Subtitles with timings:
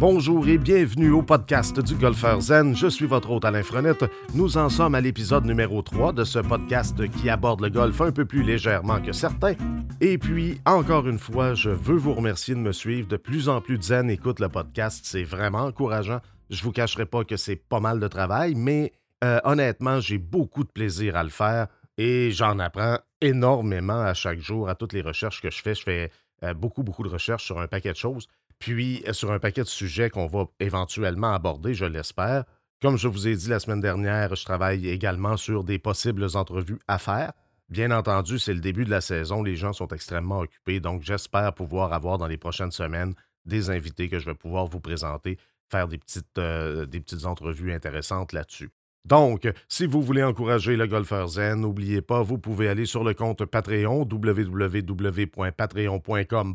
[0.00, 2.76] Bonjour et bienvenue au podcast du Golfeur Zen.
[2.76, 4.04] Je suis votre hôte Alain Frenette.
[4.32, 8.12] Nous en sommes à l'épisode numéro 3 de ce podcast qui aborde le golf un
[8.12, 9.56] peu plus légèrement que certains.
[10.00, 13.08] Et puis, encore une fois, je veux vous remercier de me suivre.
[13.08, 15.00] De plus en plus de zen écoutent le podcast.
[15.02, 16.20] C'est vraiment encourageant.
[16.48, 18.92] Je vous cacherai pas que c'est pas mal de travail, mais
[19.24, 24.38] euh, honnêtement, j'ai beaucoup de plaisir à le faire et j'en apprends énormément à chaque
[24.38, 25.74] jour, à toutes les recherches que je fais.
[25.74, 26.12] Je fais
[26.44, 29.62] euh, beaucoup, beaucoup de recherches sur un paquet de choses puis euh, sur un paquet
[29.62, 32.44] de sujets qu'on va éventuellement aborder, je l'espère.
[32.80, 36.78] Comme je vous ai dit la semaine dernière, je travaille également sur des possibles entrevues
[36.86, 37.32] à faire.
[37.68, 41.52] Bien entendu, c'est le début de la saison, les gens sont extrêmement occupés, donc j'espère
[41.52, 45.38] pouvoir avoir dans les prochaines semaines des invités que je vais pouvoir vous présenter,
[45.70, 48.70] faire des petites, euh, des petites entrevues intéressantes là-dessus.
[49.04, 53.14] Donc, si vous voulez encourager le golfeur zen, n'oubliez pas, vous pouvez aller sur le
[53.14, 56.54] compte Patreon, www.patreon.com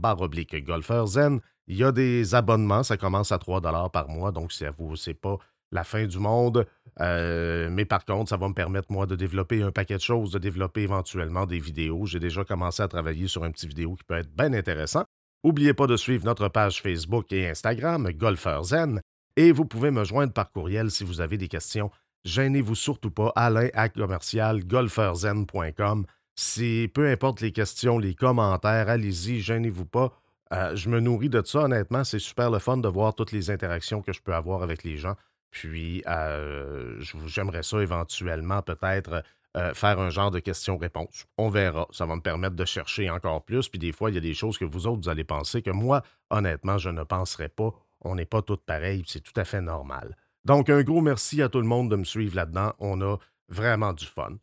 [0.63, 1.41] golfeur zen.
[1.67, 5.13] Il y a des abonnements, ça commence à 3 par mois, donc ça vous, c'est
[5.13, 5.37] pas
[5.71, 6.65] la fin du monde.
[7.01, 10.31] Euh, mais par contre, ça va me permettre, moi, de développer un paquet de choses,
[10.31, 12.05] de développer éventuellement des vidéos.
[12.05, 15.03] J'ai déjà commencé à travailler sur un petit vidéo qui peut être bien intéressant.
[15.43, 19.01] N'oubliez pas de suivre notre page Facebook et Instagram, Golfeur Zen.
[19.35, 21.91] Et vous pouvez me joindre par courriel si vous avez des questions.
[22.23, 26.05] Gênez-vous surtout pas, alain à commercial golfeurzen.com.
[26.35, 30.13] Si peu importe les questions, les commentaires, allez-y, gênez-vous pas.
[30.53, 32.03] Euh, je me nourris de ça, honnêtement.
[32.03, 34.97] C'est super le fun de voir toutes les interactions que je peux avoir avec les
[34.97, 35.15] gens.
[35.51, 39.23] Puis, euh, j'aimerais ça éventuellement peut-être
[39.55, 41.25] euh, faire un genre de questions-réponses.
[41.37, 41.87] On verra.
[41.91, 43.69] Ça va me permettre de chercher encore plus.
[43.69, 45.71] Puis des fois, il y a des choses que vous autres, vous allez penser que
[45.71, 47.71] moi, honnêtement, je ne penserais pas.
[48.01, 49.03] On n'est pas tous pareils.
[49.07, 50.15] C'est tout à fait normal.
[50.43, 52.73] Donc, un gros merci à tout le monde de me suivre là-dedans.
[52.79, 54.37] On a vraiment du fun.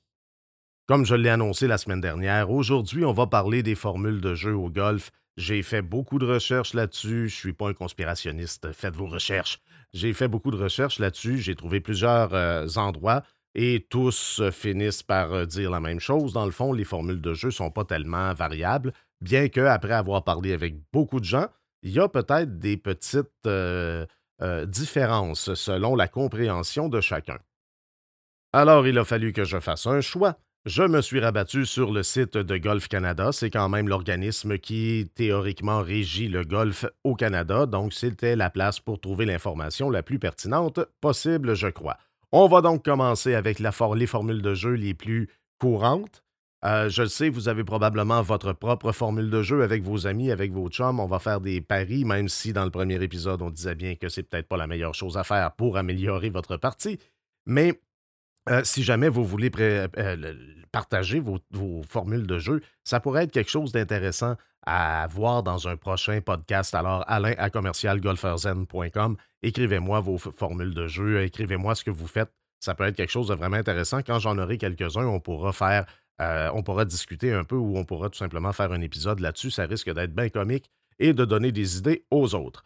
[0.86, 4.54] Comme je l'ai annoncé la semaine dernière, aujourd'hui, on va parler des formules de jeu
[4.56, 7.28] au golf j'ai fait beaucoup de recherches là-dessus.
[7.28, 8.72] Je ne suis pas un conspirationniste.
[8.72, 9.60] Faites vos recherches.
[9.92, 11.38] J'ai fait beaucoup de recherches là-dessus.
[11.38, 13.22] J'ai trouvé plusieurs euh, endroits
[13.54, 16.34] et tous euh, finissent par euh, dire la même chose.
[16.34, 18.92] Dans le fond, les formules de jeu ne sont pas tellement variables,
[19.22, 21.46] bien que, après avoir parlé avec beaucoup de gens,
[21.82, 23.48] il y a peut-être des petites
[24.68, 27.38] différences selon la compréhension de chacun.
[28.52, 30.36] Alors, il a fallu que je fasse un choix.
[30.66, 33.32] Je me suis rabattu sur le site de Golf Canada.
[33.32, 38.78] C'est quand même l'organisme qui théoriquement régit le golf au Canada, donc c'était la place
[38.78, 41.96] pour trouver l'information la plus pertinente possible, je crois.
[42.30, 43.72] On va donc commencer avec les
[44.06, 46.22] formules de jeu les plus courantes.
[46.66, 50.30] Euh, je le sais, vous avez probablement votre propre formule de jeu avec vos amis,
[50.30, 51.00] avec vos chums.
[51.00, 54.10] On va faire des paris, même si dans le premier épisode, on disait bien que
[54.10, 56.98] c'est peut-être pas la meilleure chose à faire pour améliorer votre partie.
[57.46, 57.80] Mais
[58.50, 59.88] euh, si jamais vous voulez euh,
[60.72, 61.40] partager vos,
[61.88, 66.74] formules de jeu, ça pourrait être quelque chose d'intéressant à voir dans un prochain podcast.
[66.74, 72.30] Alors, Alain à commercialgolferzen.com, écrivez-moi vos formules de jeu, écrivez-moi ce que vous faites.
[72.58, 74.02] Ça peut être quelque chose de vraiment intéressant.
[74.02, 75.86] Quand j'en aurai quelques-uns, on pourra faire,
[76.20, 79.50] euh, on pourra discuter un peu ou on pourra tout simplement faire un épisode là-dessus.
[79.50, 82.64] Ça risque d'être bien comique et de donner des idées aux autres.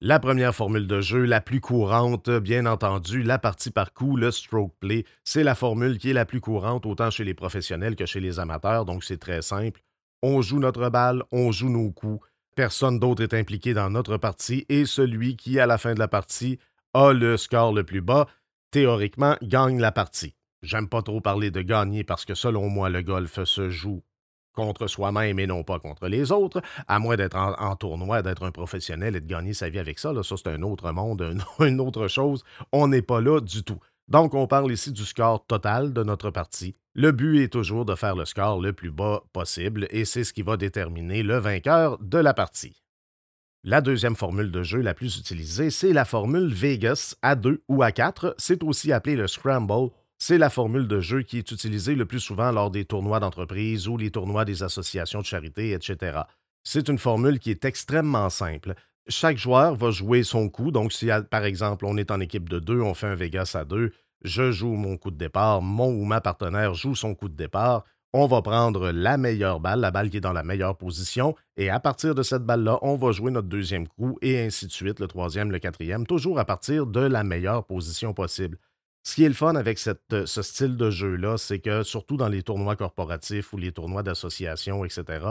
[0.00, 4.30] La première formule de jeu, la plus courante, bien entendu, la partie par coup, le
[4.30, 8.06] stroke play, c'est la formule qui est la plus courante autant chez les professionnels que
[8.06, 9.80] chez les amateurs, donc c'est très simple.
[10.22, 14.64] On joue notre balle, on joue nos coups, personne d'autre est impliqué dans notre partie
[14.68, 16.60] et celui qui, à la fin de la partie,
[16.94, 18.28] a le score le plus bas,
[18.70, 20.36] théoriquement, gagne la partie.
[20.62, 24.04] J'aime pas trop parler de gagner parce que selon moi, le golf se joue
[24.58, 28.50] contre soi-même et non pas contre les autres, à moins d'être en, tournoi, d'être un
[28.50, 30.12] professionnel et de gagner sa vie avec ça.
[30.12, 32.42] Là, ça, c'est un autre monde, une autre chose.
[32.72, 33.78] On n'est pas là du tout.
[34.08, 36.74] Donc, on parle ici du score total de notre partie.
[36.94, 40.32] Le but est toujours de faire le score le plus bas possible et c'est ce
[40.32, 42.82] qui va déterminer le vainqueur de la partie.
[43.62, 47.82] La deuxième formule de jeu la plus utilisée, c'est la formule Vegas à 2 ou
[47.84, 48.34] à 4.
[48.38, 52.20] C'est aussi appelé le Scramble c'est la formule de jeu qui est utilisée le plus
[52.20, 56.20] souvent lors des tournois d'entreprise ou les tournois des associations de charité, etc.
[56.64, 58.74] C'est une formule qui est extrêmement simple.
[59.08, 60.70] Chaque joueur va jouer son coup.
[60.70, 63.64] Donc, si par exemple on est en équipe de deux, on fait un Vegas à
[63.64, 63.92] deux,
[64.22, 67.84] je joue mon coup de départ, mon ou ma partenaire joue son coup de départ.
[68.12, 71.68] On va prendre la meilleure balle, la balle qui est dans la meilleure position, et
[71.68, 74.98] à partir de cette balle-là, on va jouer notre deuxième coup, et ainsi de suite,
[74.98, 78.58] le troisième, le quatrième, toujours à partir de la meilleure position possible.
[79.08, 79.80] Ce qui est le fun avec
[80.12, 84.02] euh, ce style de jeu-là, c'est que surtout dans les tournois corporatifs ou les tournois
[84.02, 85.28] d'association, etc.,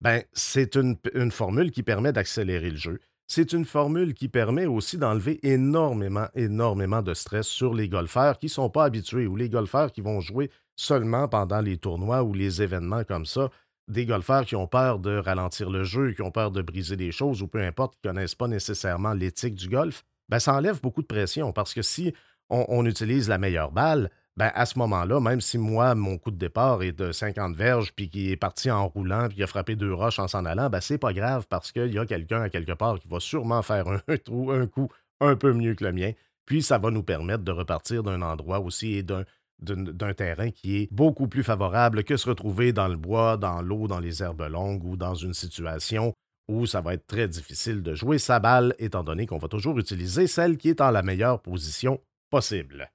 [0.00, 0.96] ben, c'est une,
[1.30, 3.00] formule qui permet d'accélérer le jeu.
[3.26, 8.46] C'est une formule qui permet aussi d'enlever énormément, énormément de stress sur les golfeurs qui
[8.46, 12.32] ne sont pas habitués ou les golfeurs qui vont jouer seulement pendant les tournois ou
[12.32, 13.50] les événements comme ça.
[13.88, 17.12] des golfeurs qui ont peur de ralentir le jeu, qui ont peur de briser des
[17.12, 20.80] choses ou peu importe, qui ne connaissent pas nécessairement l'éthique du golf, ben, ça enlève
[20.80, 22.14] beaucoup de pression parce que si
[22.50, 26.36] on, utilise la meilleure balle, ben, à ce moment-là, même si moi, mon coup de
[26.36, 29.92] départ est de 50 verges, puis qui est parti en roulant, puis a frappé deux
[29.92, 32.72] roches en s'en allant, ben, c'est pas grave parce qu'il y a quelqu'un à quelque
[32.72, 34.88] part qui va sûrement faire un, trou, un coup
[35.20, 36.12] un peu mieux que le mien.
[36.46, 39.24] Puis ça va nous permettre de repartir d'un endroit aussi et d'un,
[39.60, 43.88] d'un terrain qui est beaucoup plus favorable que se retrouver dans le bois, dans l'eau,
[43.88, 46.14] dans les herbes longues ou dans une situation
[46.48, 49.78] où ça va être très difficile de jouer sa balle, étant donné qu'on va toujours
[49.78, 52.00] utiliser celle qui est en la meilleure position
[52.30, 52.90] possible.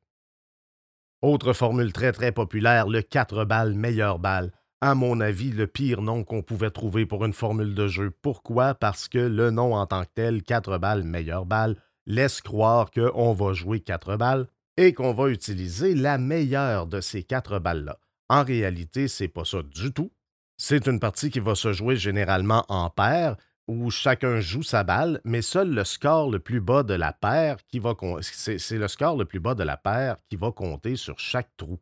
[1.21, 4.51] Autre formule très très populaire, le 4 balles meilleure balle.
[4.81, 8.11] À mon avis, le pire nom qu'on pouvait trouver pour une formule de jeu.
[8.21, 8.73] Pourquoi?
[8.75, 13.31] Parce que le nom en tant que tel, 4 balles meilleure balle, laisse croire qu'on
[13.31, 17.97] va jouer 4 balles et qu'on va utiliser la meilleure de ces 4 balles-là.
[18.27, 20.11] En réalité, c'est pas ça du tout.
[20.57, 23.37] C'est une partie qui va se jouer généralement en paire,
[23.67, 27.57] où chacun joue sa balle, mais seul le score le plus bas de la paire
[27.67, 31.19] qui va c'est le score le plus bas de la paire qui va compter sur
[31.19, 31.79] chaque trou.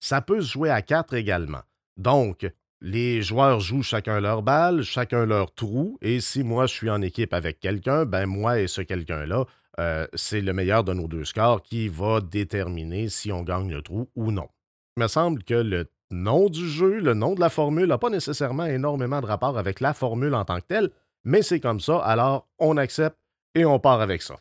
[0.00, 1.62] Ça peut se jouer à quatre également.
[1.96, 2.48] Donc,
[2.80, 7.02] les joueurs jouent chacun leur balle, chacun leur trou, et si moi je suis en
[7.02, 9.46] équipe avec quelqu'un, ben moi et ce quelqu'un-là,
[9.80, 13.82] euh, c'est le meilleur de nos deux scores qui va déterminer si on gagne le
[13.82, 14.48] trou ou non.
[14.96, 18.10] Il me semble que le nom du jeu, le nom de la formule n'a pas
[18.10, 20.90] nécessairement énormément de rapport avec la formule en tant que telle,
[21.28, 23.18] mais c'est comme ça, alors on accepte
[23.54, 24.36] et on part avec ça.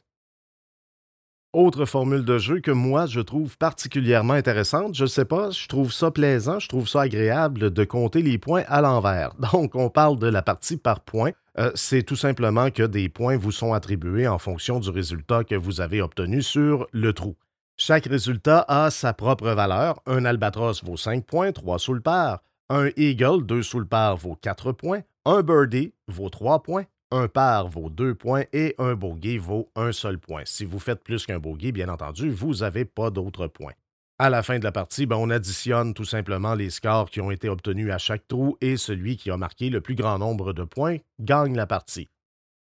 [1.51, 5.92] Autre formule de jeu que moi je trouve particulièrement intéressante, je sais pas, je trouve
[5.92, 9.34] ça plaisant, je trouve ça agréable de compter les points à l'envers.
[9.51, 11.31] Donc on parle de la partie par points.
[11.60, 15.56] Euh, c'est tout simplement que des points vous sont attribués en fonction du résultat que
[15.56, 17.36] vous avez obtenu sur le trou.
[17.75, 20.00] Chaque résultat a sa propre valeur.
[20.06, 22.44] Un albatros vaut 5 points, 3 sous le par.
[22.69, 25.01] Un eagle, 2 sous le par, vaut 4 points.
[25.30, 29.92] Un birdie vaut 3 points, un par vaut 2 points et un bogey vaut un
[29.92, 30.44] seul point.
[30.46, 33.74] Si vous faites plus qu'un bogey, bien entendu, vous n'avez pas d'autres points.
[34.20, 37.30] À la fin de la partie, ben, on additionne tout simplement les scores qui ont
[37.30, 40.64] été obtenus à chaque trou et celui qui a marqué le plus grand nombre de
[40.64, 42.08] points gagne la partie.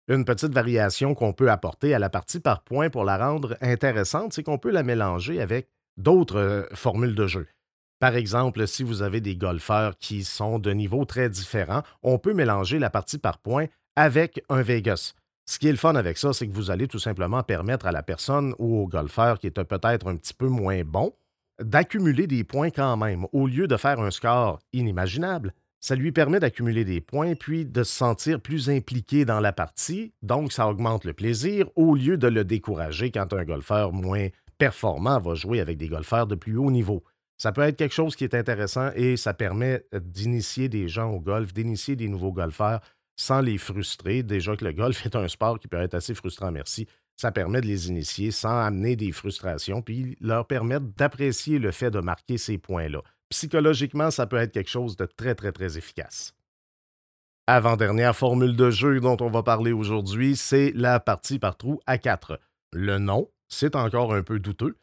[0.07, 4.33] Une petite variation qu'on peut apporter à la partie par points pour la rendre intéressante,
[4.33, 7.47] c'est qu'on peut la mélanger avec d'autres euh, formules de jeu.
[8.05, 12.35] Par exemple, si vous avez des golfeurs qui sont de niveaux très différents, on peut
[12.35, 13.65] mélanger la partie par points
[13.95, 15.15] avec un Vegas.
[15.47, 17.91] Ce qui est le fun avec ça, c'est que vous allez tout simplement permettre à
[17.91, 21.15] la personne ou au golfeur qui est peut-être un petit peu moins bon
[21.59, 23.25] d'accumuler des points quand même.
[23.33, 27.81] Au lieu de faire un score inimaginable, ça lui permet d'accumuler des points puis de
[27.81, 30.13] se sentir plus impliqué dans la partie.
[30.21, 34.27] Donc, ça augmente le plaisir au lieu de le décourager quand un golfeur moins
[34.59, 37.03] performant va jouer avec des golfeurs de plus haut niveau.
[37.37, 41.19] Ça peut être quelque chose qui est intéressant et ça permet d'initier des gens au
[41.19, 42.81] golf, d'initier des nouveaux golfeurs
[43.17, 44.23] sans les frustrer.
[44.23, 46.87] Déjà que le golf est un sport qui peut être assez frustrant, merci.
[47.17, 51.91] Ça permet de les initier sans amener des frustrations, puis leur permettre d'apprécier le fait
[51.91, 53.01] de marquer ces points-là.
[53.29, 56.33] Psychologiquement, ça peut être quelque chose de très, très, très efficace.
[57.47, 61.97] Avant-dernière formule de jeu dont on va parler aujourd'hui, c'est la partie par trou à
[61.97, 62.39] 4.
[62.73, 64.77] Le nom, c'est encore un peu douteux.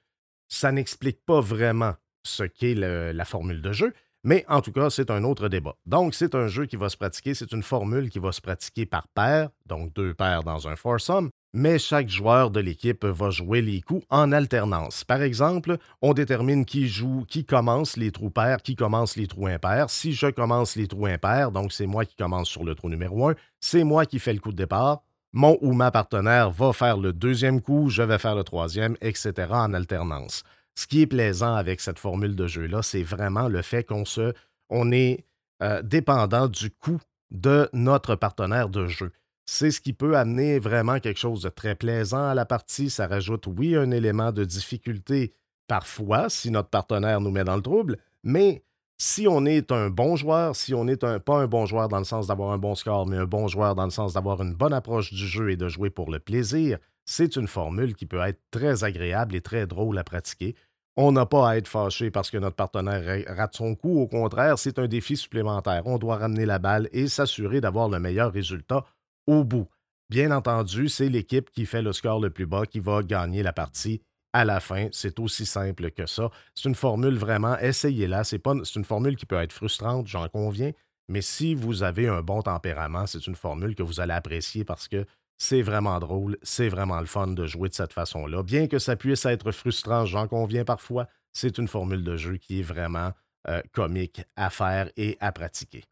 [0.48, 3.92] Ça n'explique pas vraiment ce qu'est la formule de jeu,
[4.24, 5.74] mais en tout cas, c'est un autre débat.
[5.84, 8.86] Donc, c'est un jeu qui va se pratiquer, c'est une formule qui va se pratiquer
[8.86, 13.60] par paire, donc deux paires dans un foursome, mais chaque joueur de l'équipe va jouer
[13.62, 15.02] les coups en alternance.
[15.02, 19.48] Par exemple, on détermine qui joue, qui commence les trous pairs, qui commence les trous
[19.48, 19.90] impairs.
[19.90, 23.28] Si je commence les trous impairs, donc c'est moi qui commence sur le trou numéro
[23.28, 25.02] 1, c'est moi qui fais le coup de départ.
[25.32, 29.32] Mon ou ma partenaire va faire le deuxième coup, je vais faire le troisième, etc.
[29.50, 30.44] en alternance.
[30.74, 34.32] Ce qui est plaisant avec cette formule de jeu-là, c'est vraiment le fait qu'on se,
[34.70, 35.24] on est
[35.62, 37.00] euh, dépendant du coût
[37.30, 39.12] de notre partenaire de jeu.
[39.44, 42.90] C'est ce qui peut amener vraiment quelque chose de très plaisant à la partie.
[42.90, 45.34] Ça rajoute, oui, un élément de difficulté
[45.66, 48.62] parfois si notre partenaire nous met dans le trouble, mais
[48.98, 52.04] si on est un bon joueur, si on n'est pas un bon joueur dans le
[52.04, 54.72] sens d'avoir un bon score, mais un bon joueur dans le sens d'avoir une bonne
[54.72, 58.40] approche du jeu et de jouer pour le plaisir, c'est une formule qui peut être
[58.50, 60.54] très agréable et très drôle à pratiquer.
[60.96, 63.98] On n'a pas à être fâché parce que notre partenaire rate son coup.
[63.98, 65.82] Au contraire, c'est un défi supplémentaire.
[65.86, 68.84] On doit ramener la balle et s'assurer d'avoir le meilleur résultat
[69.26, 69.68] au bout.
[70.10, 73.54] Bien entendu, c'est l'équipe qui fait le score le plus bas qui va gagner la
[73.54, 74.88] partie à la fin.
[74.92, 76.30] C'est aussi simple que ça.
[76.54, 78.24] C'est une formule vraiment, essayez-la.
[78.24, 80.72] C'est, c'est une formule qui peut être frustrante, j'en conviens,
[81.08, 84.88] mais si vous avez un bon tempérament, c'est une formule que vous allez apprécier parce
[84.88, 85.04] que
[85.38, 88.42] c'est vraiment drôle, c'est vraiment le fun de jouer de cette façon-là.
[88.42, 92.60] Bien que ça puisse être frustrant, j'en conviens parfois, c'est une formule de jeu qui
[92.60, 93.12] est vraiment
[93.48, 95.82] euh, comique à faire et à pratiquer.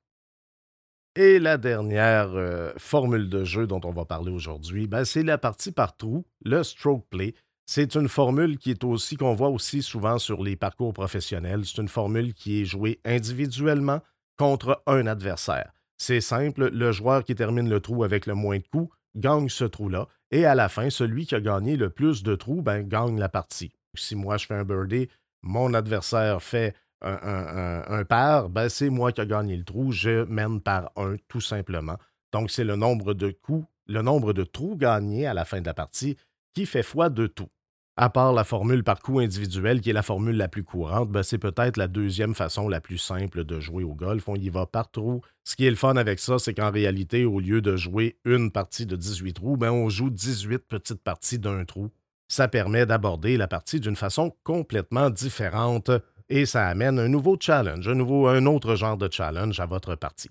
[1.17, 5.39] Et la dernière euh, formule de jeu dont on va parler aujourd'hui, ben, c'est la
[5.39, 7.35] partie par trou, le stroke play.
[7.73, 11.65] C'est une formule qui est aussi qu'on voit aussi souvent sur les parcours professionnels.
[11.65, 14.01] C'est une formule qui est jouée individuellement
[14.37, 15.71] contre un adversaire.
[15.97, 19.63] C'est simple, le joueur qui termine le trou avec le moins de coups gagne ce
[19.63, 20.09] trou-là.
[20.33, 23.29] Et à la fin, celui qui a gagné le plus de trous ben, gagne la
[23.29, 23.71] partie.
[23.95, 25.09] Si moi je fais un birdie,
[25.43, 29.93] mon adversaire fait un, par, ben c'est moi qui ai gagné le trou.
[29.93, 31.99] Je mène par un, tout simplement.
[32.33, 35.67] Donc, c'est le nombre de coups, le nombre de trous gagnés à la fin de
[35.67, 36.17] la partie
[36.53, 37.49] qui fait foi de tout.
[37.97, 41.23] À part la formule par coup individuel, qui est la formule la plus courante, ben
[41.23, 44.29] c'est peut-être la deuxième façon la plus simple de jouer au golf.
[44.29, 45.21] On y va par trou.
[45.45, 48.51] Ce qui est le fun avec ça, c'est qu'en réalité, au lieu de jouer une
[48.53, 51.91] partie de 18 trous, ben on joue 18 petites parties d'un trou.
[52.29, 55.91] Ça permet d'aborder la partie d'une façon complètement différente
[56.29, 59.97] et ça amène un nouveau challenge, un, nouveau, un autre genre de challenge à votre
[59.97, 60.31] partie.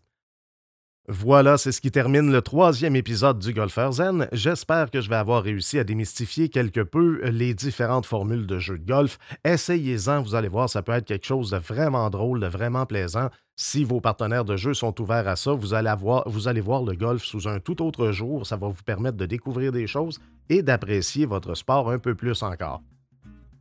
[1.12, 4.28] Voilà, c'est ce qui termine le troisième épisode du Golfer Zen.
[4.32, 8.78] J'espère que je vais avoir réussi à démystifier quelque peu les différentes formules de jeu
[8.78, 9.18] de golf.
[9.44, 13.30] Essayez-en, vous allez voir, ça peut être quelque chose de vraiment drôle, de vraiment plaisant.
[13.56, 16.84] Si vos partenaires de jeu sont ouverts à ça, vous allez, avoir, vous allez voir
[16.84, 18.46] le golf sous un tout autre jour.
[18.46, 22.44] Ça va vous permettre de découvrir des choses et d'apprécier votre sport un peu plus
[22.44, 22.84] encore.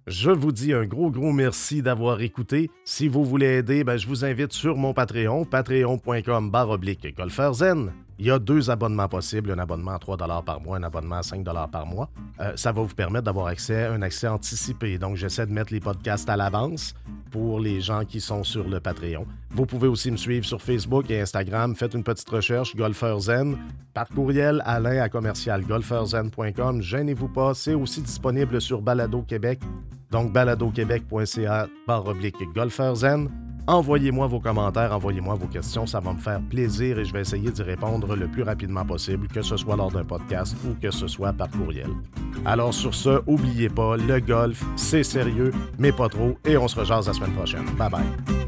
[0.09, 2.71] Je vous dis un gros, gros merci d'avoir écouté.
[2.85, 7.93] Si vous voulez aider, ben, je vous invite sur mon Patreon, patreon.com oblique golferzen.
[8.19, 11.23] Il y a deux abonnements possibles, un abonnement à 3 par mois, un abonnement à
[11.23, 12.11] 5 par mois.
[12.41, 14.99] Euh, ça va vous permettre d'avoir accès un accès anticipé.
[14.99, 16.95] Donc, j'essaie de mettre les podcasts à l'avance
[17.31, 19.27] pour les gens qui sont sur le Patreon.
[19.51, 21.77] Vous pouvez aussi me suivre sur Facebook et Instagram.
[21.77, 23.57] Faites une petite recherche, Golfer Zen,
[23.95, 26.83] par courriel alain à commercial golferzen.com.
[26.83, 29.61] Gênez-vous pas, c'est aussi disponible sur Balado Québec
[30.11, 33.29] donc, baladoquebec.ca barre oblique golferzen.
[33.69, 37.51] Envoyez-moi vos commentaires, envoyez-moi vos questions, ça va me faire plaisir et je vais essayer
[37.51, 41.07] d'y répondre le plus rapidement possible, que ce soit lors d'un podcast ou que ce
[41.07, 41.91] soit par courriel.
[42.47, 46.81] Alors sur ce, n'oubliez pas, le golf, c'est sérieux, mais pas trop, et on se
[46.81, 47.67] rejase la semaine prochaine.
[47.77, 48.48] Bye bye.